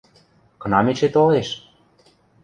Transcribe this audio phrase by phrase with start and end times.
[0.61, 1.49] Кынам эче толеш?